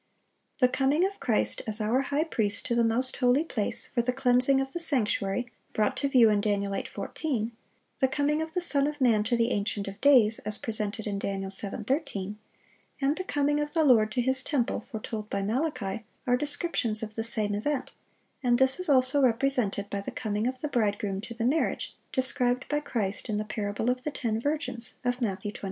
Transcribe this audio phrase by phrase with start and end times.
[0.57, 4.11] The coming of Christ as our high priest to the most holy place, for the
[4.11, 6.61] cleansing of the sanctuary, brought to view in Dan.
[6.63, 7.51] 8:14;
[7.99, 11.19] the coming of the Son of man to the Ancient of days, as presented in
[11.19, 11.43] Dan.
[11.43, 12.37] 7:13;
[12.99, 17.13] and the coming of the Lord to His temple, foretold by Malachi, are descriptions of
[17.13, 17.91] the same event;
[18.41, 22.67] and this is also represented by the coming of the bridegroom to the marriage, described
[22.69, 25.59] by Christ in the parable of the ten virgins, of Matthew 25.